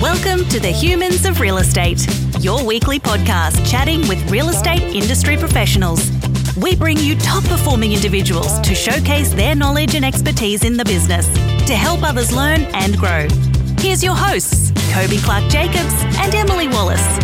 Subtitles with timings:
[0.00, 2.06] Welcome to the Humans of Real Estate,
[2.38, 6.12] your weekly podcast chatting with real estate industry professionals.
[6.56, 11.26] We bring you top performing individuals to showcase their knowledge and expertise in the business
[11.66, 13.26] to help others learn and grow.
[13.80, 17.18] Here's your hosts, Kobe Clark Jacobs and Emily Wallace.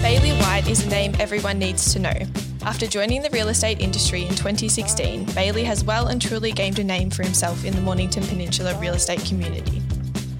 [0.00, 2.18] Bailey White is a name everyone needs to know.
[2.62, 6.84] After joining the real estate industry in 2016, Bailey has well and truly gained a
[6.84, 9.83] name for himself in the Mornington Peninsula real estate community.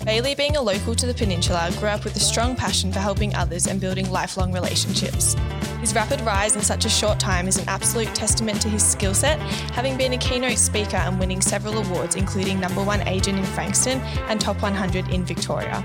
[0.04, 3.34] Bailey, being a local to the peninsula, grew up with a strong passion for helping
[3.34, 5.34] others and building lifelong relationships.
[5.80, 9.14] His rapid rise in such a short time is an absolute testament to his skill
[9.14, 9.38] set,
[9.72, 13.98] having been a keynote speaker and winning several awards, including number one agent in Frankston
[14.28, 15.82] and top 100 in Victoria.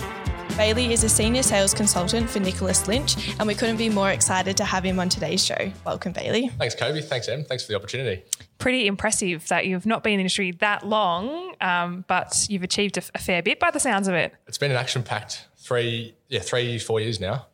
[0.57, 4.57] Bailey is a senior sales consultant for Nicholas Lynch, and we couldn't be more excited
[4.57, 5.71] to have him on today's show.
[5.85, 6.49] Welcome, Bailey.
[6.57, 6.99] Thanks, Kobe.
[6.99, 7.45] Thanks, Em.
[7.45, 8.21] Thanks for the opportunity.
[8.59, 12.97] Pretty impressive that you've not been in the industry that long, um, but you've achieved
[12.97, 14.33] a, a, fair bit by the sounds of it.
[14.47, 17.47] It's been an action-packed three, yeah, three, four years now.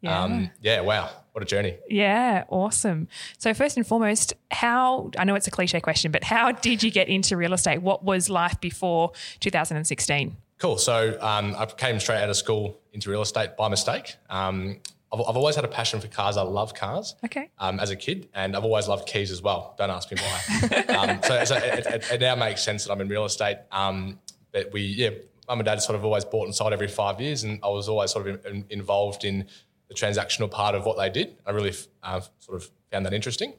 [0.00, 0.22] Yeah.
[0.22, 0.80] Um, yeah.
[0.80, 1.10] Wow.
[1.32, 1.76] What a journey.
[1.88, 2.44] Yeah.
[2.48, 3.08] Awesome.
[3.38, 6.90] So first and foremost, how I know it's a cliche question, but how did you
[6.90, 7.82] get into real estate?
[7.82, 10.36] What was life before 2016?
[10.58, 10.78] Cool.
[10.78, 14.16] So um, I came straight out of school into real estate by mistake.
[14.30, 14.80] Um,
[15.12, 16.36] I've, I've, always had a passion for cars.
[16.36, 17.14] I love cars.
[17.24, 17.50] Okay.
[17.58, 19.74] Um, as a kid, and I've always loved keys as well.
[19.78, 20.84] Don't ask me why.
[20.96, 23.58] Um, so, so it, it, it, now makes sense that I'm in real estate.
[23.70, 24.18] Um,
[24.50, 25.10] but we, yeah,
[25.46, 27.88] mum and dad sort of always bought and sold every five years, and I was
[27.88, 29.46] always sort of in, in, involved in
[29.88, 31.36] the transactional part of what they did.
[31.46, 33.54] I really uh, sort of found that interesting.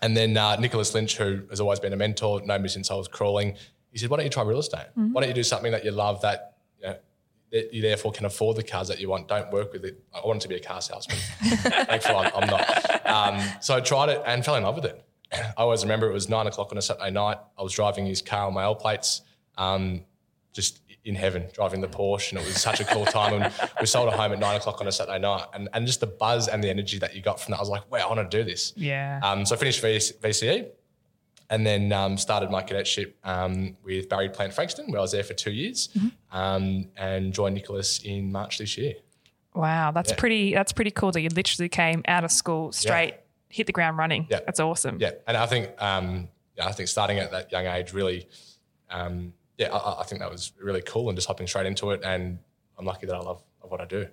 [0.00, 2.94] And then uh, Nicholas Lynch, who has always been a mentor, known me since I
[2.94, 3.56] was crawling
[3.92, 4.86] he said, why don't you try real estate?
[4.96, 5.12] Mm-hmm.
[5.12, 6.96] Why don't you do something that you love that, you know,
[7.52, 9.28] that you therefore can afford the cars that you want.
[9.28, 10.02] Don't work with it.
[10.14, 11.18] I wanted to be a car salesman.
[11.42, 13.06] Thankfully, I'm, not.
[13.06, 15.04] Um, so I tried it and fell in love with it.
[15.32, 17.38] I always remember it was nine o'clock on a Saturday night.
[17.58, 19.22] I was driving his car on my L plates,
[19.58, 20.04] um,
[20.52, 22.32] just in heaven, driving the Porsche.
[22.32, 23.42] And it was such a cool time.
[23.42, 25.46] And we sold a home at nine o'clock on a Saturday night.
[25.52, 27.68] And, and just the buzz and the energy that you got from that, I was
[27.68, 28.72] like, wow, I want to do this.
[28.76, 29.20] Yeah.
[29.22, 30.68] Um, so I finished VCE
[31.50, 35.24] and then um, started my cadetship um, with Barry Plant Frankston, where I was there
[35.24, 36.08] for two years, mm-hmm.
[36.36, 38.94] um, and joined Nicholas in March this year.
[39.54, 40.16] Wow, that's yeah.
[40.16, 40.54] pretty.
[40.54, 43.16] That's pretty cool that you literally came out of school straight, yeah.
[43.48, 44.28] hit the ground running.
[44.30, 44.98] Yeah, that's awesome.
[45.00, 48.28] Yeah, and I think, um, yeah, I think starting at that young age really,
[48.88, 52.00] um, yeah, I, I think that was really cool, and just hopping straight into it.
[52.04, 52.38] And
[52.78, 54.06] I'm lucky that I love what I do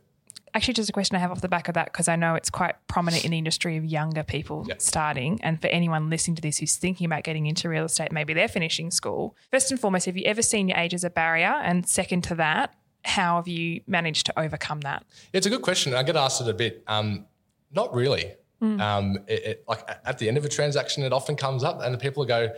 [0.57, 2.49] actually just a question I have off the back of that because I know it's
[2.49, 4.81] quite prominent in the industry of younger people yep.
[4.81, 5.39] starting.
[5.43, 8.47] And for anyone listening to this who's thinking about getting into real estate, maybe they're
[8.47, 9.35] finishing school.
[9.51, 11.53] First and foremost, have you ever seen your age as a barrier?
[11.63, 12.73] And second to that,
[13.05, 15.05] how have you managed to overcome that?
[15.31, 15.93] It's a good question.
[15.93, 16.83] I get asked it a bit.
[16.87, 17.27] Um,
[17.71, 18.33] not really.
[18.59, 18.81] Mm.
[18.81, 21.93] Um, it, it, like at the end of a transaction, it often comes up, and
[21.93, 22.49] the people go,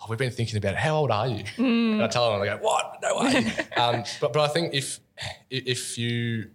[0.00, 0.78] "Oh, we've been thinking about it.
[0.78, 1.94] How old are you?" Mm.
[1.94, 2.98] And I tell them, "I go, what?
[3.02, 5.00] No way." um, but but I think if
[5.50, 6.50] if you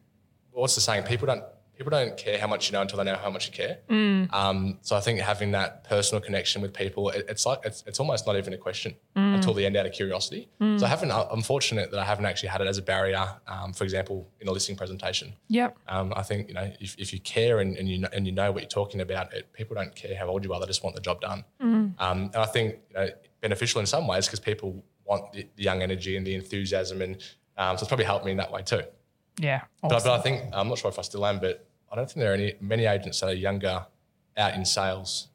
[0.54, 1.04] what's the saying?
[1.04, 1.44] People don't
[1.76, 3.80] people don't care how much you know until they know how much you care.
[3.90, 4.32] Mm.
[4.34, 8.00] Um, so I think having that personal connection with people, it, it's like it's, it's
[8.00, 9.36] almost not even a question mm.
[9.36, 10.50] until the end out of curiosity.
[10.62, 10.80] Mm.
[10.80, 11.12] So I haven't.
[11.12, 13.28] I'm fortunate that I haven't actually had it as a barrier.
[13.48, 15.34] Um, for example, in a listing presentation.
[15.48, 15.78] Yep.
[15.88, 18.32] Um, I think you know if, if you care and, and you know, and you
[18.32, 20.60] know what you're talking about, it, people don't care how old you are.
[20.60, 21.44] They just want the job done.
[21.62, 22.00] Mm.
[22.00, 23.10] Um, and I think you know
[23.42, 27.16] beneficial in some ways because people want the, the, young energy and the enthusiasm, and
[27.58, 28.84] um, so it's probably helped me in that way too.
[29.40, 29.62] Yeah.
[29.82, 29.98] Awesome.
[29.98, 32.18] But, but, I think, I'm not sure if I still am, but I don't think
[32.18, 33.86] there are any many agents that are younger
[34.38, 35.28] out in sales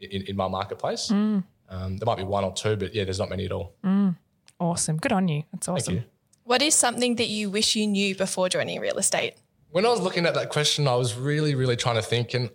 [0.00, 1.08] in, in my marketplace.
[1.08, 1.44] Mm.
[1.68, 3.74] Um, there might be one or two, but yeah, there's not many at all.
[3.84, 4.16] Mm.
[4.60, 4.98] Awesome.
[4.98, 5.44] Good on you.
[5.52, 5.94] That's awesome.
[5.94, 6.04] You.
[6.44, 9.34] What is something that you wish you knew before joining real estate?
[9.70, 12.50] When I was looking at that question, I was really, really trying to think, and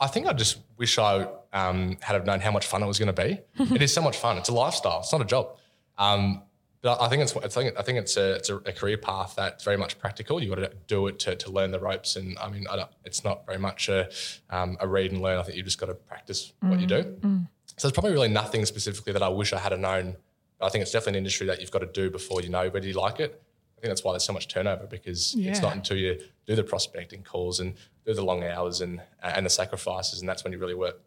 [0.00, 2.98] I think I just wish I um, had have known how much fun it was
[2.98, 3.40] going to be.
[3.74, 4.38] it is so much fun.
[4.38, 5.00] It's a lifestyle.
[5.00, 5.56] It's not a job.
[5.98, 6.42] Um,
[6.82, 9.64] but I think it's I think I think it's a it's a, career path that's
[9.64, 10.42] very much practical.
[10.42, 13.22] You got to do it to, to learn the ropes, and I mean, I it's
[13.22, 14.08] not very much a
[14.48, 15.38] um, a read and learn.
[15.38, 16.70] I think you just got to practice mm.
[16.70, 17.02] what you do.
[17.02, 17.48] Mm.
[17.76, 20.16] So there's probably really nothing specifically that I wish I had known.
[20.60, 22.86] I think it's definitely an industry that you've got to do before you know whether
[22.86, 23.42] you like it.
[23.76, 25.50] I think that's why there's so much turnover because yeah.
[25.50, 27.74] it's not until you do the prospecting calls and
[28.06, 30.98] do the long hours and and the sacrifices, and that's when you really work.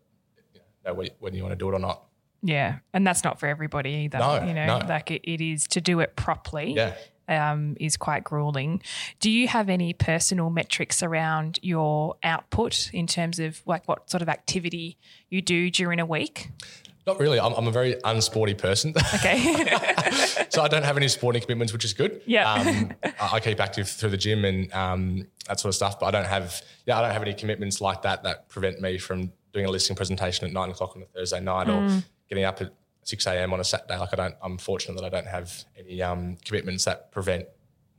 [0.53, 2.03] You know, whether you want to do it or not.
[2.43, 4.19] Yeah, and that's not for everybody either.
[4.19, 4.85] No, you know, no.
[4.85, 6.73] like it, it is to do it properly.
[6.73, 6.93] Yeah.
[7.25, 8.81] Um, is quite grueling.
[9.21, 14.21] Do you have any personal metrics around your output in terms of like what sort
[14.21, 14.97] of activity
[15.29, 16.49] you do during a week?
[17.07, 17.39] Not really.
[17.39, 18.93] I'm, I'm a very unsporty person.
[19.15, 19.37] Okay.
[20.49, 22.21] so I don't have any sporting commitments, which is good.
[22.25, 22.53] Yeah.
[22.53, 26.11] Um, I keep active through the gym and um, that sort of stuff, but I
[26.11, 29.65] don't have yeah I don't have any commitments like that that prevent me from doing
[29.65, 31.99] a listing presentation at nine o'clock on a Thursday night mm.
[31.99, 33.53] or getting up at 6 a.m.
[33.53, 33.97] on a Saturday.
[33.97, 37.45] Like I don't, I'm fortunate that I don't have any um, commitments that prevent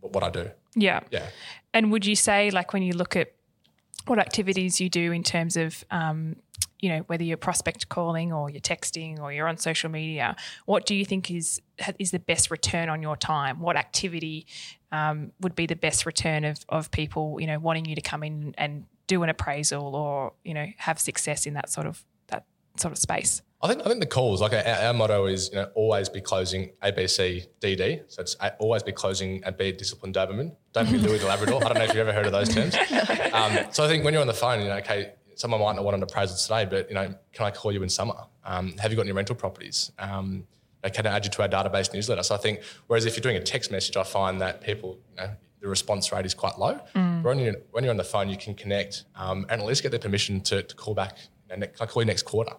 [0.00, 0.50] what I do.
[0.74, 1.00] Yeah.
[1.10, 1.28] Yeah.
[1.72, 3.32] And would you say, like, when you look at
[4.06, 6.36] what activities you do in terms of, um,
[6.80, 10.36] you know, whether you're prospect calling or you're texting or you're on social media,
[10.66, 11.62] what do you think is
[11.98, 13.60] is the best return on your time?
[13.60, 14.46] What activity
[14.92, 18.22] um, would be the best return of of people, you know, wanting you to come
[18.22, 22.04] in and do an appraisal or you know have success in that sort of
[22.76, 23.42] sort of space?
[23.62, 26.20] I think I think the calls like our, our motto is you know always be
[26.20, 28.02] closing ABC DD.
[28.08, 30.54] So it's a- always be closing and be a disciplined Doberman.
[30.72, 31.64] Don't be Louis the Labrador.
[31.64, 32.76] I don't know if you've ever heard of those terms.
[33.34, 35.84] Um, so I think when you're on the phone, you know, okay, someone might not
[35.84, 38.14] want an appraisal today, but you know, can I call you in summer?
[38.44, 39.90] Um, have you got any rental properties?
[39.98, 40.46] Um,
[40.92, 42.22] can I add you to our database newsletter?
[42.22, 45.16] So I think whereas if you're doing a text message, I find that people, you
[45.16, 45.30] know,
[45.60, 46.78] the response rate is quite low.
[46.94, 49.82] But When, you're, when you're on the phone, you can connect um, and at least
[49.82, 51.16] get their permission to, to call back.
[51.50, 52.52] You know, can I call you next quarter?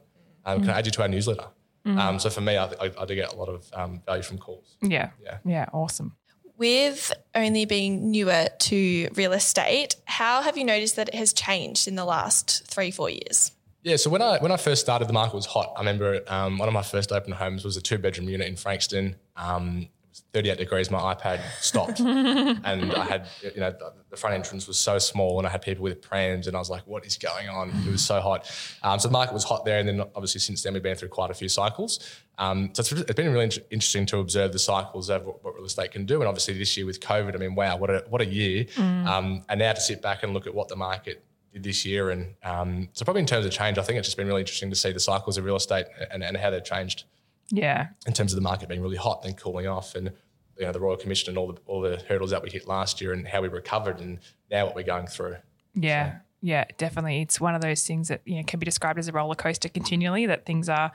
[0.45, 1.47] Um, Can I add you to our newsletter?
[1.85, 4.39] Um, so for me, I, I, I do get a lot of um, value from
[4.39, 4.75] calls.
[4.81, 5.11] Yeah.
[5.23, 5.37] Yeah.
[5.45, 5.65] Yeah.
[5.71, 6.15] Awesome.
[6.57, 11.87] With only being newer to real estate, how have you noticed that it has changed
[11.87, 13.51] in the last three, four years?
[13.83, 15.73] Yeah, so when I when I first started, the market was hot.
[15.75, 18.55] I remember um, one of my first open homes was a two bedroom unit in
[18.55, 19.15] Frankston.
[19.35, 19.89] Um, it was
[20.33, 20.91] 38 degrees.
[20.91, 23.71] My iPad stopped, and I had you know
[24.09, 26.69] the- front entrance was so small, and I had people with prams, and I was
[26.69, 28.49] like, "What is going on?" It was so hot.
[28.81, 31.09] Um, so the market was hot there, and then obviously since then we've been through
[31.09, 31.99] quite a few cycles.
[32.37, 35.55] Um, so it's, it's been really int- interesting to observe the cycles of what, what
[35.55, 38.05] real estate can do, and obviously this year with COVID, I mean, wow, what a
[38.09, 38.65] what a year!
[38.77, 41.23] Um, and now to sit back and look at what the market
[41.53, 42.11] did this year.
[42.11, 44.69] And um, so, probably in terms of change, I think it's just been really interesting
[44.69, 47.05] to see the cycles of real estate and, and how they've changed
[47.51, 47.87] Yeah.
[48.07, 50.11] in terms of the market being really hot, then cooling off, and
[50.57, 53.01] you know the Royal Commission and all the all the hurdles that we hit last
[53.01, 54.19] year, and how we recovered, and
[54.49, 55.37] now what we're going through.
[55.73, 56.17] Yeah.
[56.41, 57.21] Yeah, definitely.
[57.21, 59.67] It's one of those things that you know can be described as a roller coaster
[59.67, 60.27] continually.
[60.27, 60.91] That things are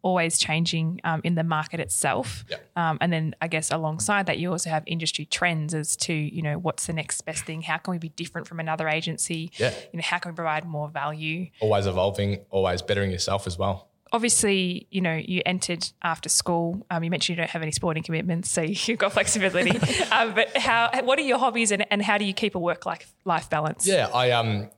[0.00, 2.56] always changing um, in the market itself, Yeah.
[2.74, 6.40] um, and then I guess alongside that, you also have industry trends as to you
[6.40, 7.60] know what's the next best thing.
[7.60, 9.50] How can we be different from another agency?
[9.58, 9.74] Yeah.
[9.92, 11.50] You know, how can we provide more value?
[11.60, 13.88] Always evolving, always bettering yourself as well.
[14.14, 16.86] Obviously, you know, you entered after school.
[16.88, 19.76] Um, you mentioned you don't have any sporting commitments, so you've got flexibility.
[20.12, 20.90] um, but how?
[21.02, 23.86] What are your hobbies, and, and how do you keep a work life life balance?
[23.86, 24.70] Yeah, I um,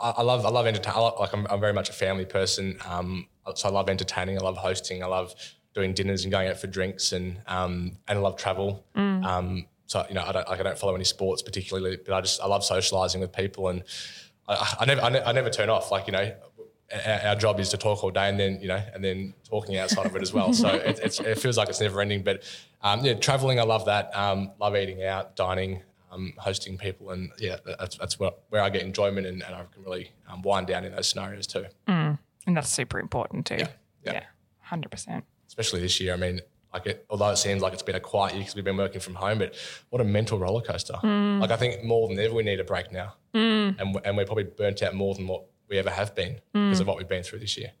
[0.00, 1.10] I, I love I love entertaining.
[1.18, 2.78] Like I'm, I'm very much a family person.
[2.86, 4.38] Um, so I love entertaining.
[4.38, 5.02] I love hosting.
[5.02, 5.34] I love
[5.74, 8.84] doing dinners and going out for drinks, and um, and I love travel.
[8.94, 12.20] Um, so you know, I don't like I don't follow any sports particularly, but I
[12.20, 13.82] just I love socialising with people, and
[14.46, 15.90] I, I never I, ne- I never turn off.
[15.90, 16.34] Like you know.
[16.92, 19.76] Our, our job is to talk all day, and then you know, and then talking
[19.76, 20.52] outside of it as well.
[20.52, 22.22] So it, it's, it feels like it's never ending.
[22.22, 22.42] But
[22.82, 24.14] um, yeah, traveling, I love that.
[24.14, 28.70] Um, love eating out, dining, um, hosting people, and yeah, that's that's what, where I
[28.70, 31.66] get enjoyment, and, and I can really um, wind down in those scenarios too.
[32.46, 33.56] and that's super important too.
[33.56, 33.68] yeah.
[34.04, 34.22] yeah,
[34.60, 35.24] hundred percent.
[35.48, 36.14] Especially this year.
[36.14, 36.40] I mean,
[36.72, 39.00] like it, although it seems like it's been a quiet year because we've been working
[39.00, 39.54] from home, but
[39.90, 40.94] what a mental roller coaster!
[41.02, 44.44] Like I think more than ever we need a break now, and and we're probably
[44.44, 47.40] burnt out more than what we ever have been because of what we've been through
[47.40, 47.72] this year.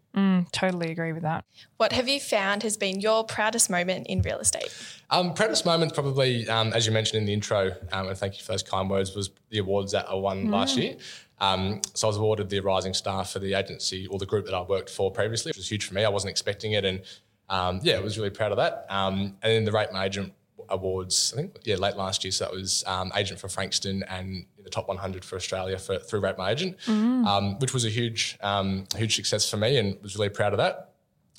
[0.52, 1.44] Totally agree with that.
[1.76, 4.74] What have you found has been your proudest moment in real estate?
[5.10, 8.44] Um, proudest moment, probably, um, as you mentioned in the intro, um, and thank you
[8.44, 10.96] for those kind words, was the awards that I won last year.
[11.38, 14.54] Um, so I was awarded the Rising Star for the agency or the group that
[14.54, 16.04] I worked for previously, which was huge for me.
[16.04, 17.02] I wasn't expecting it, and
[17.50, 18.86] um, yeah, I was really proud of that.
[18.88, 20.32] Um, and then the Rate My Agent
[20.68, 22.32] Awards, I think, yeah, late last year.
[22.32, 25.98] So that was um, agent for Frankston and in the top 100 for Australia for
[25.98, 30.00] through Rate My Agent, um, which was a huge, um, huge success for me, and
[30.02, 30.92] was really proud of that.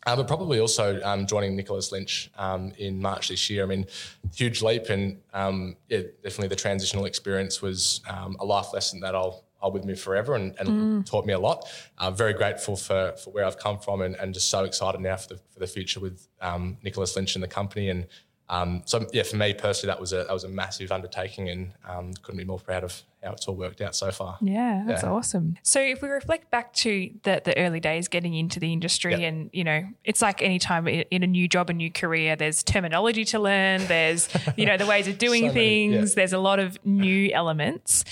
[0.05, 3.63] Uh, but probably also um, joining Nicholas Lynch um, in March this year.
[3.63, 3.85] I mean,
[4.33, 9.15] huge leap, and um, yeah, definitely the transitional experience was um, a life lesson that
[9.15, 11.67] I'll I'll with me forever and, and taught me a lot.
[11.97, 15.17] I'm very grateful for for where I've come from, and, and just so excited now
[15.17, 17.89] for the for the future with um, Nicholas Lynch and the company.
[17.89, 18.07] And
[18.49, 21.71] um, so yeah, for me personally, that was a that was a massive undertaking, and
[21.87, 24.37] um, couldn't be more proud of how it's all worked out so far.
[24.41, 25.09] Yeah, that's Yeah.
[25.11, 25.57] awesome.
[25.63, 29.27] So if we reflect back to the, the early days getting into the industry Yeah.
[29.29, 32.61] and, you know, it's like any time in a new job, a new career, there's
[32.63, 35.97] terminology to learn, there's, you know, the ways of doing So many, yeah.
[35.97, 38.05] things, there's a lot of new elements.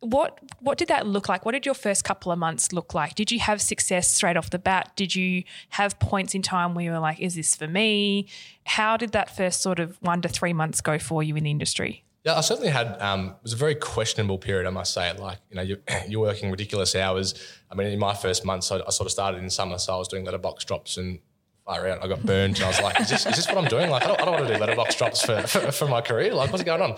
[0.00, 1.44] What what did that look like?
[1.44, 3.14] What did your first couple of months look like?
[3.14, 4.92] Did you have success straight off the bat?
[4.96, 8.26] Did you have points in time where you were like, is this for me?
[8.64, 11.50] How did that first sort of one to three months go for you in the
[11.50, 12.04] industry?
[12.24, 13.00] Yeah, I certainly had.
[13.00, 15.10] Um, it was a very questionable period, I must say.
[15.16, 15.78] Like, you know, you,
[16.08, 17.34] you're working ridiculous hours.
[17.70, 19.96] I mean, in my first months, I, I sort of started in summer, so I
[19.96, 21.18] was doing letterbox drops and
[21.64, 22.04] fire out.
[22.04, 23.88] I got burned, and I was like, "Is this, is this what I'm doing?
[23.88, 26.34] Like, I don't, I don't want to do letterbox drops for, for, for my career.
[26.34, 26.96] Like, what's going on?"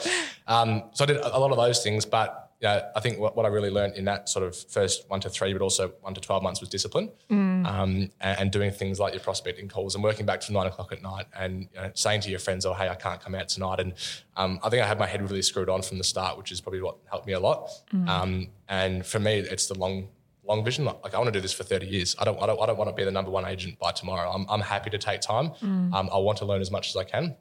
[0.49, 3.37] Um, so I did a lot of those things, but you know, I think what,
[3.37, 6.14] what I really learned in that sort of first one to three, but also one
[6.14, 10.04] to 12 months was discipline um, and, and doing things like your prospecting calls and
[10.04, 12.73] working back to nine o'clock at night and you know, saying to your friends, oh,
[12.73, 13.81] hey, I can't come out tonight.
[13.81, 13.95] And
[14.37, 16.61] um, I think I had my head really screwed on from the start, which is
[16.61, 17.69] probably what helped me a lot.
[18.09, 20.07] Um, and for me, it's the long,
[20.45, 20.85] long vision.
[20.85, 22.14] Like I want to do this for 30 years.
[22.21, 24.31] I don't, I don't, I don't want to be the number one agent by tomorrow.
[24.31, 25.50] I'm, I'm happy to take time.
[25.62, 27.35] Um, I want to learn as much as I can.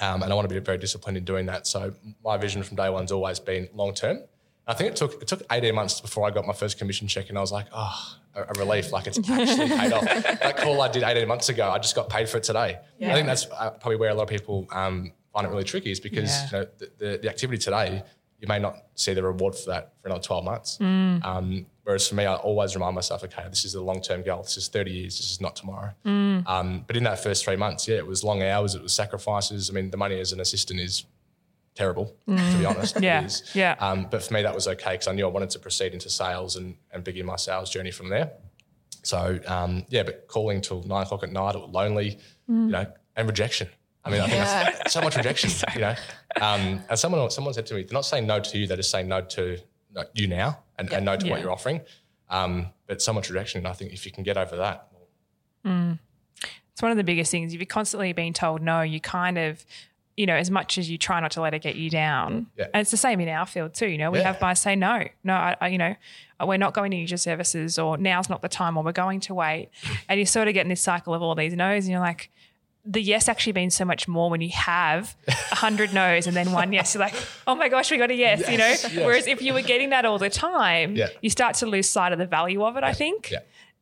[0.00, 1.66] Um, and I want to be very disciplined in doing that.
[1.68, 1.92] So
[2.24, 4.18] my vision from day one's always been long term.
[4.68, 7.28] I think it took it took 18 months before I got my first commission check,
[7.30, 10.04] and I was like, oh, a, a relief, like it's actually paid off.
[10.04, 12.78] That call I did 18 months ago, I just got paid for it today.
[13.12, 15.90] I think that's uh, probably where a lot of people um, find it really tricky,
[15.90, 16.46] is because Yeah.
[16.46, 18.02] you know the, the, the activity today,
[18.40, 20.78] you may not see the reward for that for another 12 months.
[20.80, 24.42] Um, whereas for me, I always remind myself, okay, this is the long term goal.
[24.42, 25.16] This is 30 years.
[25.16, 25.90] This is not tomorrow.
[26.46, 28.74] Um, but in that first three months, yeah, it was long hours.
[28.76, 29.70] It was sacrifices.
[29.70, 31.04] I mean, the money as an assistant is
[31.78, 33.00] terrible, to be honest.
[33.00, 33.76] Yeah, yeah.
[33.78, 36.10] Um, but for me, that was okay because I knew I wanted to proceed into
[36.10, 38.32] sales and, and begin my sales journey from there.
[39.04, 42.18] So um, yeah, but calling till nine o'clock at night, or lonely,
[42.50, 42.66] Mm.
[42.66, 43.68] you know, and rejection.
[44.04, 45.94] I mean, I think that's so much rejection, you know.
[46.40, 48.90] Um, and someone someone said to me, they're not saying no to you, they're just
[48.90, 49.58] saying no to
[49.94, 51.32] no, you now and, and no to Yeah.
[51.32, 51.80] what you're offering.
[52.30, 54.88] Um, but so much rejection, and I think if you can get over that,
[55.64, 57.52] It's one of the biggest things.
[57.52, 59.64] If you're constantly being told no, you kind of,
[60.18, 62.46] you know, as much as you try not to let it get you down.
[62.56, 62.66] Yeah.
[62.74, 63.86] And it's the same in our field too.
[63.86, 64.24] You know, we Yeah.
[64.24, 65.94] have buyers say no, no, I, I, you know,
[66.44, 69.20] we're not going to use your services, or now's not the time, or we're going
[69.20, 69.70] to wait.
[70.08, 72.30] And you sort of get in this cycle of all these no's, and you're like.
[72.90, 76.52] The yes actually means so much more when you have a hundred no's and then
[76.52, 76.94] one yes.
[76.94, 77.12] You're like,
[77.46, 78.66] oh my gosh, we got a yes, you know.
[78.66, 79.04] Yes, yes.
[79.04, 81.08] Whereas if you were getting that all the time, Yeah.
[81.20, 82.84] you start to lose sight of the value of it.
[82.84, 83.34] I think.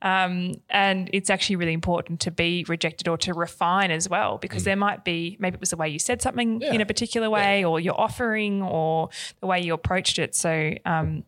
[0.06, 4.38] Yeah, Um, and it's actually really important to be rejected or to refine as well,
[4.38, 6.62] because there might be maybe it was the way you said something Mm.
[6.62, 6.72] Yeah.
[6.75, 9.08] in a particular way, or your offering, or
[9.40, 10.34] the way you approached it.
[10.34, 11.25] So, um,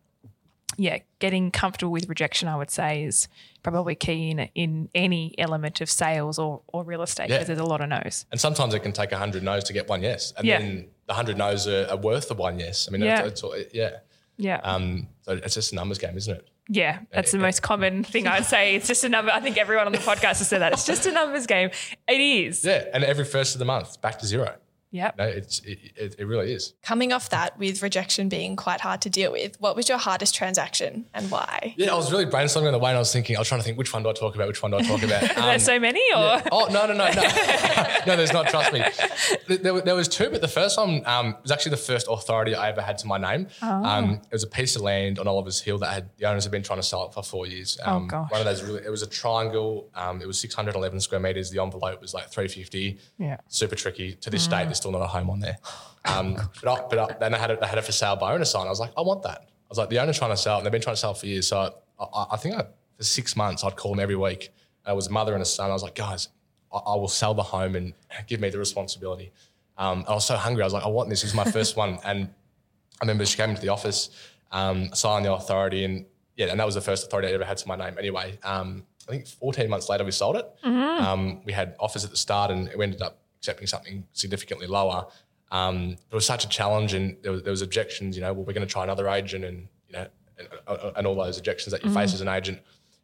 [0.76, 3.26] yeah, getting comfortable with rejection, I would say, is
[3.64, 7.37] probably key in in any element of sales or or real estate Yeah.
[7.37, 8.26] because there's a lot of no's.
[8.30, 10.58] and sometimes it can take a hundred no's to get one yes, and Yeah.
[10.61, 12.87] then the hundred no's are, are worth the one yes.
[12.87, 13.20] I mean, Yeah.
[13.20, 13.97] it's, it's, all- yeah.
[14.40, 16.47] Yeah, Um, so it's just a numbers game, isn't it?
[16.68, 18.75] Yeah, that's the most common thing I'd say.
[18.75, 19.30] It's just a number.
[19.32, 20.72] I think everyone on the podcast has said that.
[20.72, 21.70] It's just a numbers game.
[22.06, 22.64] It is.
[22.64, 24.54] Yeah, and every first of the month, back to zero.
[24.92, 26.75] No, it's it, it, it really is.
[26.83, 30.35] Coming off that, with rejection being quite hard to deal with, what was your hardest
[30.35, 31.75] transaction and why?
[31.76, 33.61] Yeah, I was really brainstorming on the way, and I was thinking, I was trying
[33.61, 35.23] to think which one do I talk about, which one do I talk about.
[35.38, 37.23] Um, There's so many, or Oh no no no no
[38.07, 38.16] no!
[38.16, 38.49] There's not.
[38.49, 38.83] Trust me.
[39.47, 42.68] There, there was two, but the first one um, was actually the first authority I
[42.71, 43.49] ever had to my name.
[43.62, 43.85] Oh.
[43.85, 46.50] Um, it was a piece of land on Oliver's Hill that had the owners had
[46.50, 47.78] been trying to sell it for four years.
[47.83, 48.30] Um, Oh, gosh.
[48.30, 48.83] One of those really.
[48.85, 49.90] It was a triangle.
[49.95, 51.50] Um, it was 611 square meters.
[51.50, 52.99] The envelope was like 350.
[53.18, 53.38] Yeah.
[53.49, 54.14] Super tricky.
[54.14, 55.58] To this date, there's still not a home on there.
[56.04, 57.61] Um, but I, but I, then I had it.
[57.61, 58.66] They had a for sale by owner sign.
[58.66, 59.42] I was like, I want that.
[59.42, 61.11] I was like, the owner's trying to sell, it, and they've been trying to sell
[61.11, 61.47] it for years.
[61.49, 62.64] So I, I, I think I,
[62.97, 64.50] for six months, I'd call them every week.
[64.87, 65.70] And it was a mother and a son.
[65.70, 66.28] I was like, guys,
[66.73, 67.92] I, I will sell the home and
[68.26, 69.32] give me the responsibility.
[69.76, 70.62] Um, I was so hungry.
[70.62, 71.20] I was like, I want this.
[71.23, 71.99] This is my first one.
[72.04, 72.28] And
[73.00, 74.11] I remember she came into the office,
[74.50, 76.04] um, signed the authority, and
[76.37, 77.94] yeah, and that was the first authority I ever had to my name.
[77.97, 80.47] Anyway, um, I think 14 months later we sold it.
[80.64, 85.07] Um, we had offers at the start, and we ended up accepting something significantly lower.
[85.50, 88.16] Um, it was such a challenge, and there was, there was objections.
[88.16, 90.07] You know, well, we're going to try another agent, and you know,
[90.38, 92.61] and, uh, and all those objections that you face as an agent.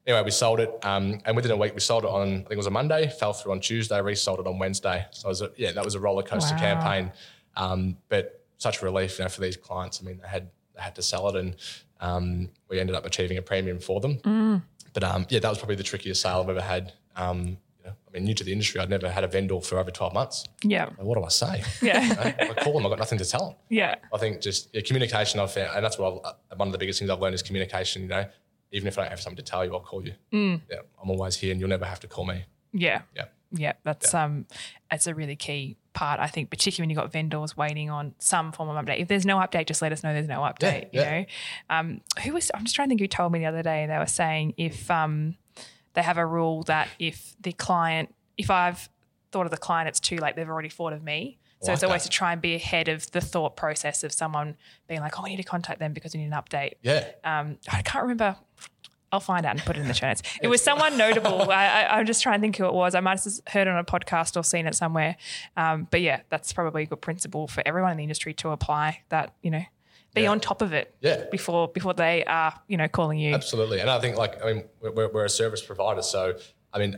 [0.06, 2.28] Anyway, we sold it, um, and within a week we sold it on.
[2.28, 3.08] I think it was a Monday.
[3.08, 4.00] Fell through on Tuesday.
[4.02, 5.06] Resold it on Wednesday.
[5.12, 6.60] So it was a, yeah, that was a roller coaster Wow.
[6.60, 7.12] campaign.
[7.56, 10.00] Um, but such a relief, you know, for these clients.
[10.02, 11.56] I mean, they had they had to sell it, and
[12.00, 14.62] um, we ended up achieving a premium for them.
[14.92, 16.92] But um, yeah, that was probably the trickiest sale I've ever had.
[17.16, 17.63] Um, you know, I
[18.14, 20.44] mean, new to the industry, I'd never had a vendor for over twelve months.
[20.62, 21.62] yeah, What do I say?
[21.82, 22.02] yeah,
[22.40, 23.56] You know, I call them, I've got nothing to tell them.
[23.68, 23.94] yeah.
[24.12, 25.40] I think just yeah, communication.
[25.40, 28.02] I've found, and that's what I've, one of the biggest things I've learned is communication.
[28.02, 28.24] You know,
[28.72, 30.14] even if I don't have something to tell you, I'll call you.
[30.32, 32.44] Yeah, I'm always here, and you'll never have to call me.
[32.72, 33.02] Yeah.
[33.14, 33.24] Yeah.
[33.56, 33.72] Yeah.
[33.84, 34.46] That's um
[34.90, 38.50] it's a really key part, I think, particularly when you've got vendors waiting on some
[38.50, 38.98] form of update.
[39.00, 40.88] If there's no update, just let us know there's no update.
[40.92, 41.14] yeah.
[41.18, 41.26] You know?
[41.70, 43.96] Um who was I'm just trying to think who told me the other day, they
[43.96, 45.36] were saying if um
[45.94, 48.88] they have a rule that if the client if I've
[49.32, 51.38] thought of the client, it's too late, they've already thought of me.
[51.62, 52.10] So Like it's always that.
[52.10, 54.56] to try and be ahead of the thought process of someone
[54.88, 57.58] being like, Oh, we need to contact them because we need an update Yeah, um,
[57.72, 58.36] I can't remember.
[59.12, 60.22] I'll find out and put it in the show notes.
[60.42, 61.48] It was someone notable.
[61.50, 62.96] I, I'm just trying to think who it was.
[62.96, 65.16] I might have heard it on a podcast or seen it somewhere.
[65.56, 69.02] Um, but yeah, that's probably a good principle for everyone in the industry to apply.
[69.10, 69.62] That you know,
[70.14, 70.30] be Yeah.
[70.30, 70.94] on top of it.
[71.00, 71.24] Yeah.
[71.30, 73.34] Before before they are you know calling you.
[73.34, 73.80] absolutely.
[73.80, 76.34] And I think like I mean, we're, we're a service provider, so
[76.72, 76.96] I mean,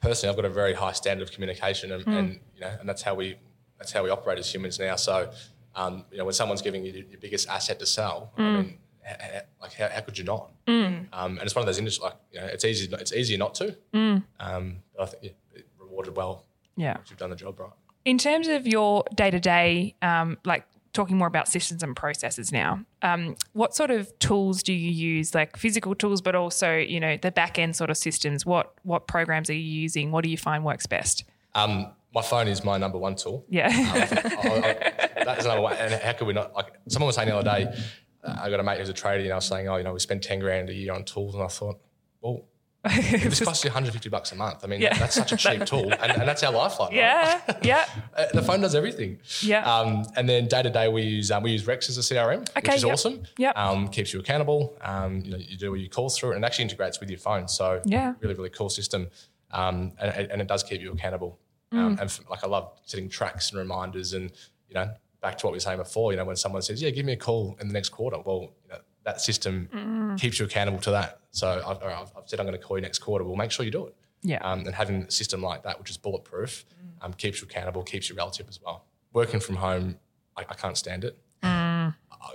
[0.00, 3.02] personally, I've got a very high standard of communication, and, and you know, and that's
[3.02, 3.36] how we
[3.78, 4.96] that's how we operate as humans now.
[4.96, 5.30] So.
[5.76, 9.16] Um, you know, when someone's giving you your biggest asset to sell, I mean, h-
[9.20, 10.52] h- like how, how could you not?
[10.68, 12.88] Um, and it's one of those industries like you know, it's easy.
[12.92, 13.76] It's easier not to.
[13.92, 16.44] Um, but I think yeah, it rewarded well.
[16.76, 16.98] Yeah.
[17.10, 17.70] You've done the job right.
[18.04, 19.96] In terms of your day to day,
[20.44, 20.64] like
[20.94, 25.34] talking more about systems and processes now, um, what sort of tools do you use,
[25.34, 28.46] like physical tools, but also you know the back end sort of systems?
[28.46, 30.10] What what programs are you using?
[30.10, 31.24] What do you find works best?
[31.54, 33.44] Um, my phone is my number one tool.
[33.50, 35.74] Yeah, I- that's another one.
[35.76, 36.54] And how could we not?
[36.54, 37.74] Like someone was saying the other day,
[38.22, 39.92] uh, I got a mate who's a trader, and I was saying, oh, you know,
[39.92, 41.78] we spend ten grand a year on tools, and I thought,
[42.20, 42.46] well.
[42.84, 44.62] This costs you 150 bucks a month.
[44.62, 44.96] I mean, Yeah.
[44.98, 46.88] that's such a cheap tool, and, and that's our lifeline.
[46.90, 46.96] right?
[46.96, 47.86] yeah, yeah,
[48.16, 49.18] Uh, the phone does everything.
[49.42, 49.64] Yeah.
[49.64, 52.48] Um, and then day to day, we use um, we use Rex as a CRM,
[52.56, 52.92] Okay, which is yep.
[52.92, 53.22] awesome.
[53.38, 53.56] Yep.
[53.58, 54.76] Um, keeps you accountable.
[54.82, 57.10] Um, you know, you do all your calls through it, and it actually integrates with
[57.10, 57.48] your phone.
[57.48, 58.14] So Yeah.
[58.20, 59.08] really really cool system.
[59.50, 61.38] Um, and, and it does keep you accountable.
[61.72, 61.78] Mm.
[61.78, 64.30] Um, and f- like I love setting tracks and reminders, and
[64.68, 64.90] you know,
[65.22, 66.12] back to what we were saying before.
[66.12, 68.52] You know, when someone says, "Yeah, give me a call in the next quarter," well,
[68.64, 70.18] you know, that system Mm.
[70.18, 71.20] keeps you accountable to that.
[71.30, 73.24] So I've, I've, said I'm going to call you next quarter.
[73.24, 73.94] We'll make sure you do it.
[74.22, 74.38] Yeah.
[74.38, 76.64] Um, and having a system like that, which is bulletproof,
[77.02, 78.86] um, keeps you accountable, keeps you relative as well.
[79.12, 79.96] Working from home,
[80.36, 81.18] I, I can't stand it.
[81.42, 81.92] I,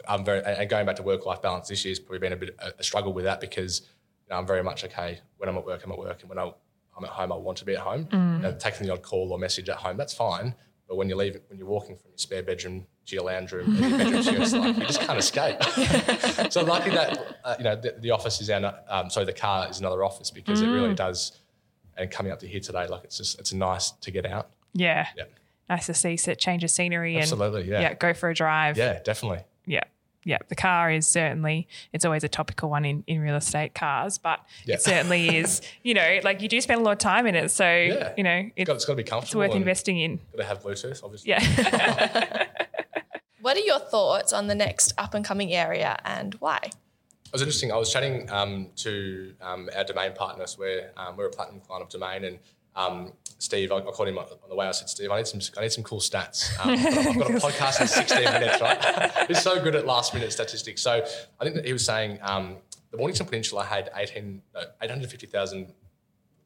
[0.07, 2.55] I'm very and going back to work life balance this year's probably been a bit
[2.59, 5.65] a, a struggle with that because you know, I'm very much okay when I'm at
[5.65, 6.51] work, I'm at work, and when I,
[6.95, 8.07] I'm at home, I want to be at home.
[8.11, 10.53] You know, taking the odd call or message at home, that's fine.
[10.87, 12.85] But when you leave, when you're walking from your spare bedroom
[13.15, 15.63] your lounge room, and your bedroom to your it's like, you just can't escape.
[16.51, 19.69] so lucky that uh, you know the, the office is our, um, sorry, the car
[19.69, 21.33] is another office because it really does.
[21.97, 24.49] And coming up to here today, like it's just it's nice to get out.
[24.73, 25.07] yeah.
[25.17, 25.25] Yeah,
[25.69, 27.81] Nice to see, set change of scenery, and Absolutely, yeah.
[27.81, 28.77] yeah, go for a drive.
[28.77, 29.43] yeah, definitely.
[29.65, 29.83] yeah,
[30.23, 30.37] yeah.
[30.47, 34.39] The car is certainly it's always a topical one in, in real estate cars, but
[34.65, 34.75] Yeah.
[34.75, 35.61] it certainly is.
[35.83, 38.13] You know, like you do spend a lot of time in it, so Yeah.
[38.17, 39.41] you know It's it's, it's got to be comfortable.
[39.43, 40.17] it's worth investing in.
[40.31, 41.29] Got to have Bluetooth, obviously.
[41.31, 42.47] Yeah,
[43.41, 46.59] What are your thoughts on the next up and coming area and why?
[46.63, 47.71] It was interesting.
[47.71, 50.57] I was chatting um, to um, our domain partners.
[50.57, 52.39] Where um, we're a platinum client of Domain, and
[52.75, 54.67] um, Steve, I, I called him on the way.
[54.67, 56.49] I said, Steve, I need some, I need some cool stats.
[56.59, 59.11] Um, I've, got, a podcast in 16 minutes, right?
[59.27, 60.81] He's so good at last minute statistics.
[60.81, 61.05] So
[61.39, 62.57] I think that he was saying um,
[62.91, 65.71] the Mornington Peninsula had 18, no, 850,000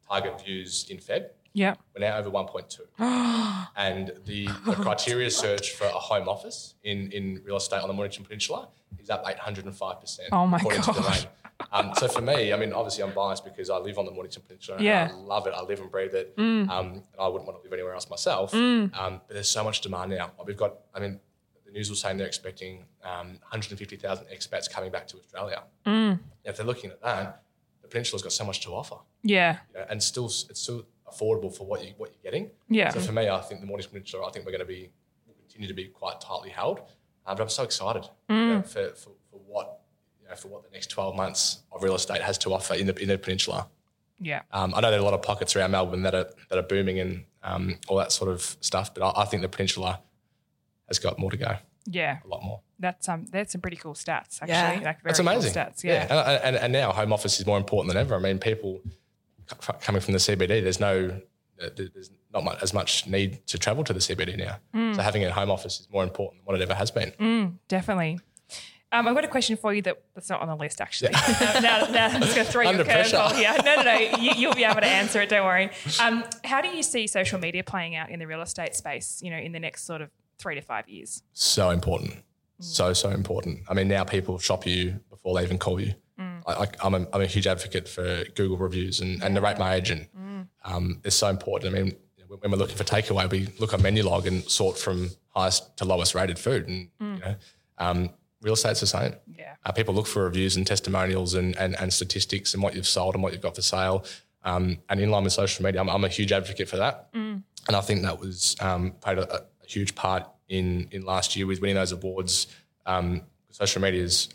[0.08, 1.28] target views in Feb.
[1.54, 2.80] Yeah, We're now over 1.2.
[3.76, 7.94] and the, the criteria search for a home office in, in real estate on the
[7.94, 10.18] Mornington Peninsula is up 805%.
[10.32, 11.28] Oh my God.
[11.70, 14.42] Um, so for me, I mean, obviously I'm biased because I live on the Mornington
[14.46, 14.78] Peninsula.
[14.78, 15.08] and Yeah.
[15.12, 15.54] I love it.
[15.56, 16.36] I live and breathe it.
[16.36, 16.68] Mm.
[16.68, 18.52] Um, and I wouldn't want to live anywhere else myself.
[18.52, 20.32] Um, but there's so much demand now.
[20.44, 21.20] We've got, I mean,
[21.64, 25.62] the news was saying they're expecting um, 150,000 expats coming back to Australia.
[25.86, 26.18] Mm.
[26.44, 27.42] If they're looking at that,
[27.82, 31.54] the peninsula's got so much to offer yeah, you know, and still it's still affordable
[31.56, 32.50] for what you what you're getting.
[32.68, 32.90] Yeah.
[32.90, 34.90] So for me, I think the Mornington Peninsula, I think we're going to be
[35.26, 36.80] will continue to be quite tightly held.
[37.26, 38.66] Um, but I'm so excited you know, Mm.
[38.66, 39.80] for, for for what
[40.22, 42.86] you know for what the next 12 months of real estate has to offer in
[42.86, 43.68] the in the peninsula.
[44.20, 46.58] yeah, Um, I know there are a lot of pockets around Melbourne that are that
[46.58, 50.00] are booming and um, all that sort of stuff, but I, I think the peninsula
[50.88, 52.18] has got more to go, yeah.
[52.24, 52.60] a lot more.
[52.78, 54.48] That's um, that's some pretty cool stats actually.
[54.48, 54.70] Yeah.
[54.72, 55.52] Like very That's cool amazing.
[55.52, 55.82] stats.
[55.84, 58.14] Yeah, And, and, and now home office is more important than ever.
[58.14, 58.96] I mean, people c-
[59.80, 61.20] coming from the CBD, there's no,
[61.62, 64.56] uh, there's not much, as much need to travel to the CBD now.
[64.74, 64.96] Mm.
[64.96, 67.58] So having a home office is more important than what it ever has been.
[67.68, 68.20] definitely.
[68.92, 71.10] Um, I've got a question for you that, that's not on the list actually.
[71.40, 73.16] now, now, now I'm just going to throw you a Under pressure.
[73.16, 73.52] curveball here.
[73.64, 74.18] No, no, no.
[74.18, 75.28] You, you'll be able to answer it.
[75.28, 75.70] Don't worry.
[76.00, 79.20] Um, how do you see social media playing out in the real estate space?
[79.20, 81.24] You know, in the next sort of three to five years.
[81.32, 82.22] So important.
[82.60, 83.62] So, so important.
[83.68, 85.94] I mean, now people shop you before they even call you.
[86.46, 89.74] I, I, I'm, a, I'm a huge advocate for Google reviews and, and Rate My
[89.74, 90.08] Agent.
[90.64, 91.74] Um, it's so important.
[91.74, 91.96] I mean,
[92.28, 96.14] when we're looking for takeaway, we look on Menulog and sort from highest to lowest
[96.14, 96.68] rated food.
[96.68, 97.34] And, you know,
[97.78, 99.14] um, real estate's the same.
[99.26, 99.54] Yeah.
[99.64, 103.14] Uh, people look for reviews and testimonials and, and, and statistics and what you've sold
[103.14, 104.04] and what you've got for sale.
[104.44, 107.08] Um, and in line with social media, I'm, I'm a huge advocate for that.
[107.66, 111.46] And I think that was um, played a, a huge part in, in last year
[111.46, 112.46] with winning those awards.
[112.84, 114.28] Um, social media is,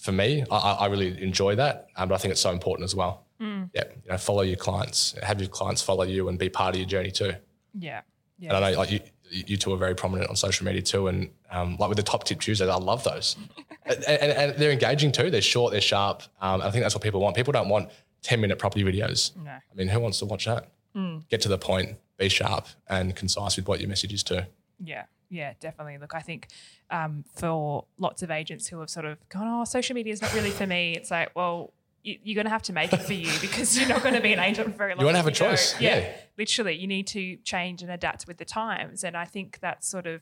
[0.00, 2.94] for me, I, I really enjoy that, um, but I think it's so important as
[2.94, 3.26] well.
[3.74, 6.80] Yeah, you know, follow your clients, have your clients follow you, and be part of
[6.80, 7.32] your journey too.
[7.78, 8.00] Yeah.
[8.38, 8.54] yeah.
[8.54, 11.30] And I know like you, you two are very prominent on social media too, and
[11.50, 13.36] um, like with the top tip Tuesdays, I love those,
[13.86, 15.30] and, and, and they're engaging too.
[15.30, 16.22] They're short, they're sharp.
[16.40, 17.36] Um, I think that's what people want.
[17.36, 17.90] People don't want
[18.22, 19.36] ten minute property videos.
[19.36, 19.50] No.
[19.50, 20.68] I mean, who wants to watch that?
[21.28, 24.40] Get to the point, be sharp and concise with what your message is too.
[24.82, 25.96] Yeah, yeah, definitely.
[25.98, 26.48] Look, I think
[26.90, 30.34] um, for lots of agents who have sort of gone, oh, social media is not
[30.34, 33.12] really for me, it's like, well, you, are going to have to make it for
[33.12, 35.00] you because you're not going to be an agent for very long.
[35.00, 35.80] You won't have a choice.
[35.80, 35.98] Yeah.
[35.98, 36.12] yeah.
[36.36, 40.06] literally, you need to change and adapt with the times, and I think that's sort
[40.06, 40.20] of,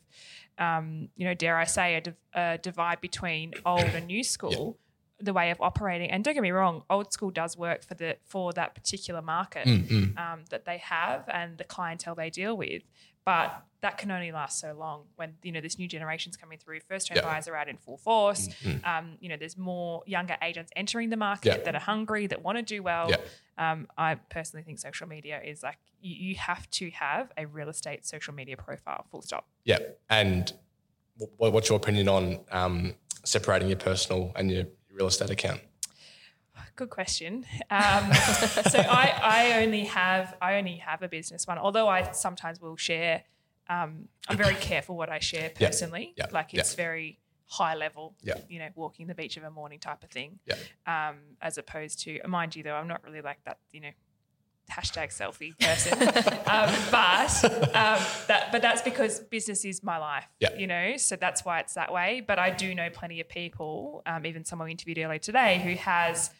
[0.58, 4.76] um, you know, dare I say, a, div- a divide between old and new school.
[4.78, 4.84] Yeah.
[5.20, 8.18] The way of operating, and don't get me wrong, old school does work for the
[8.24, 10.16] for that particular market mm-hmm.
[10.16, 12.84] um, that they have and the clientele they deal with.
[13.28, 16.80] But that can only last so long when you know this new generation's coming through.
[16.80, 17.24] First home yep.
[17.24, 18.48] buyers are out in full force.
[18.48, 18.88] Mm-hmm.
[18.88, 21.64] Um, you know, there's more younger agents entering the market yep.
[21.66, 23.10] that are hungry that want to do well.
[23.10, 23.28] Yep.
[23.58, 27.68] Um, I personally think social media is like you, you, have to have a real
[27.68, 29.04] estate social media profile.
[29.10, 29.46] Full stop.
[29.64, 30.50] Yeah, and
[31.18, 35.60] w- what's your opinion on um, separating your personal and your real estate account?
[36.78, 37.44] Good question.
[37.70, 38.12] Um,
[38.70, 42.76] so I, I only have I only have a business one, although I sometimes will
[42.76, 43.24] share
[43.68, 46.14] um, I'm very careful what I share personally.
[46.16, 46.26] Yeah.
[46.26, 46.32] Yeah.
[46.32, 46.76] Like it's yeah.
[46.76, 48.14] very high level,
[48.48, 50.38] you know, walking the beach of a morning type of thing.
[50.86, 53.90] Um, as opposed to, mind you, though, I'm not really like that, you know,
[54.70, 56.00] hashtag selfie person.
[56.46, 61.44] um, but um, that, but that's because business is my life, you know, so that's
[61.44, 62.22] why it's that way.
[62.24, 65.74] But I do know plenty of people, um, even someone we interviewed earlier today, who
[65.74, 66.30] has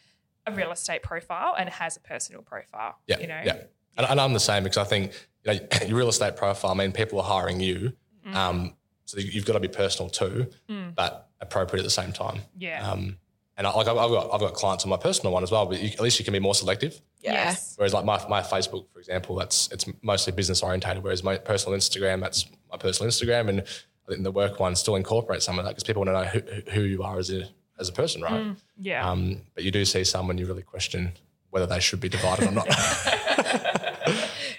[0.52, 2.96] a real estate profile and has a personal profile.
[3.06, 3.62] Yeah, you know, yeah.
[3.96, 5.12] And, and I'm the same because I think
[5.44, 7.92] you know, your real estate profile, I mean, people are hiring you.
[8.26, 8.34] Mm.
[8.34, 10.94] Um, so you've got to be personal too, mm.
[10.94, 12.40] but appropriate at the same time.
[12.58, 12.88] Yeah.
[12.88, 13.16] Um,
[13.56, 15.80] and I, like I've got I've got clients on my personal one as well, but
[15.80, 17.00] you, at least you can be more selective.
[17.20, 17.74] Yes.
[17.76, 21.02] Whereas like my, my Facebook, for example, that's it's mostly business orientated.
[21.02, 24.94] Whereas my personal Instagram, that's my personal Instagram, and I think the work one still
[24.94, 27.48] incorporates some of that because people want to know who, who you are as a
[27.78, 28.44] as a person, right?
[28.44, 29.08] Mm, yeah.
[29.08, 31.12] Um, but you do see some when you really question
[31.50, 32.68] whether they should be divided or not.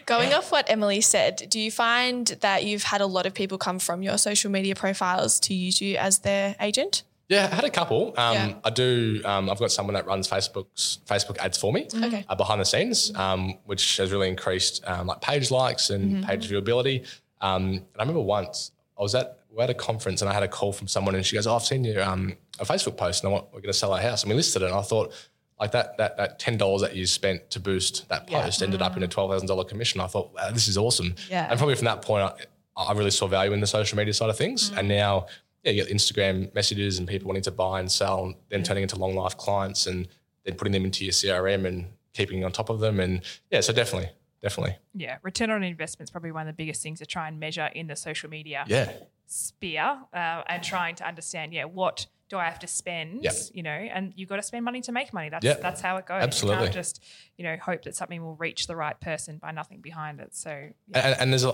[0.06, 3.60] Going off what Emily said, do you find that you've had a lot of people
[3.60, 7.04] come from your social media profiles to use you as their agent?
[7.28, 8.16] Yeah, I had a couple.
[8.18, 8.54] Um, yeah.
[8.64, 9.22] I do.
[9.24, 12.06] Um, I've got someone that runs Facebook's Facebook ads for me mm-hmm.
[12.06, 12.26] okay.
[12.28, 16.24] uh, behind the scenes, um, which has really increased um, like page likes and mm-hmm.
[16.24, 17.08] page viewability.
[17.40, 20.44] Um, and I remember once I was at we had a conference and I had
[20.44, 23.24] a call from someone and she goes, "Oh, I've seen your um, a Facebook post
[23.24, 24.66] and I want, we're going to sell our house." And we listed it.
[24.66, 25.14] And I thought,
[25.60, 28.66] like that that that ten dollars that you spent to boost that post yeah.
[28.66, 28.86] ended mm.
[28.86, 29.12] up in a mm.
[29.12, 30.00] twelve thousand dollar commission.
[30.02, 31.16] I thought wow, this is awesome.
[31.30, 31.48] Yeah.
[31.50, 32.32] And probably from that point,
[32.78, 34.72] I, I really saw value in the social media side of things.
[34.72, 34.78] Mm.
[34.78, 35.28] And now,
[35.64, 38.84] yeah, you get Instagram messages and people wanting to buy and sell, and then turning
[38.84, 40.08] into long life clients, and
[40.46, 43.00] then putting them into your CRM and keeping on top of them.
[43.00, 44.10] And yeah, so definitely,
[44.42, 44.78] definitely.
[44.94, 47.70] Yeah, return on investment is probably one of the biggest things to try and measure
[47.74, 48.92] in the social media yeah.
[49.30, 53.24] Sphere, uh, and trying to understand, yeah, what do I have to spend?
[53.24, 53.34] Yep.
[53.54, 55.30] You know, and you've got to spend money to make money.
[55.30, 55.62] That's yep.
[55.62, 56.22] that's how it goes.
[56.22, 56.58] Absolutely.
[56.58, 57.04] You can't just,
[57.38, 60.36] you know, hope that something will reach the right person by nothing behind it.
[60.36, 61.00] So yeah.
[61.08, 61.54] and, and, there's a,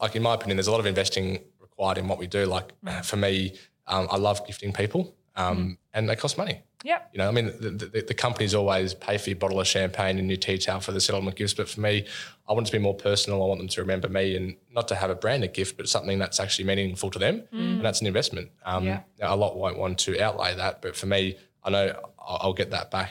[0.00, 2.44] like in my opinion, there's a lot of investing required in what we do.
[2.46, 3.04] Like mm.
[3.04, 3.54] for me,
[3.86, 5.76] um, I love gifting people um, mm.
[5.94, 6.62] and they cost money.
[6.84, 7.00] Yeah.
[7.12, 10.18] You know, I mean, the, the, the, companies always pay for your bottle of champagne
[10.18, 11.54] and your tea towel for the settlement gifts.
[11.54, 12.06] But for me,
[12.48, 13.42] I want it to be more personal.
[13.42, 16.18] I want them to remember me and not to have a branded gift, but something
[16.18, 17.42] that's actually meaningful to them.
[17.52, 17.76] Mm.
[17.76, 18.50] And that's an investment.
[18.64, 19.00] Um, yeah.
[19.20, 20.80] A lot won't want to outlay that.
[20.80, 23.10] But for me, I know I'll get that back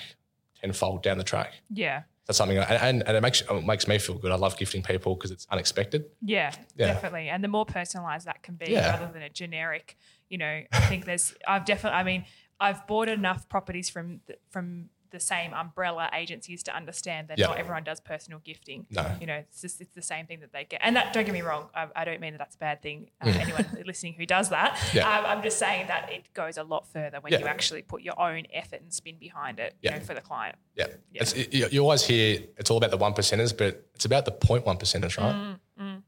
[0.62, 1.54] tenfold down the track.
[1.70, 2.04] Yeah.
[2.28, 4.32] That's something, and, and it makes it makes me feel good.
[4.32, 6.06] I love gifting people because it's unexpected.
[6.24, 7.30] Yeah, yeah, definitely.
[7.30, 9.00] And the more personalized that can be, yeah.
[9.00, 9.96] rather than a generic,
[10.30, 11.34] you know, I think there's.
[11.48, 11.98] I've definitely.
[11.98, 12.26] I mean,
[12.60, 17.50] I've bought enough properties from the, from the same umbrella agencies to understand that yep.
[17.50, 18.86] not everyone does personal gifting.
[18.90, 19.16] No.
[19.20, 20.82] You know, it's just it's the same thing that they get.
[20.84, 23.10] And that don't get me wrong, I, I don't mean that that's a bad thing.
[23.22, 23.40] Um, mm.
[23.40, 25.08] anyone listening who does that, yeah.
[25.08, 27.40] um, I'm just saying that it goes a lot further when yeah.
[27.40, 29.94] you actually put your own effort and spin behind it yeah.
[29.94, 30.58] you know, for the client.
[30.76, 31.24] Yeah, yeah.
[31.34, 34.64] It, you always hear it's all about the one percenters, but it's about the 0.1
[34.80, 35.34] percenters, right?
[35.34, 36.02] Mm, mm.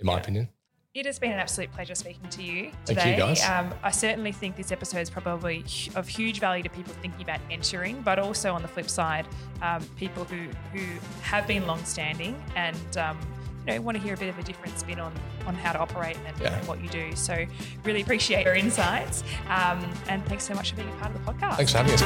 [0.00, 0.48] In my opinion.
[0.94, 3.00] It has been an absolute pleasure speaking to you today.
[3.00, 3.42] Thank you, guys.
[3.42, 5.64] Um, I certainly think this episode is probably
[5.96, 9.26] of huge value to people thinking about entering, but also on the flip side,
[9.60, 10.86] um, people who who
[11.22, 13.18] have been long-standing and um,
[13.66, 15.12] you know want to hear a bit of a different spin on
[15.46, 16.56] on how to operate and, yeah.
[16.56, 17.16] and what you do.
[17.16, 17.44] So
[17.82, 21.32] really appreciate your insights, um, and thanks so much for being a part of the
[21.32, 21.56] podcast.
[21.56, 22.02] Thanks for having us,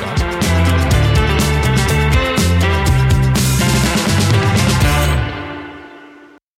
[2.64, 2.87] guys.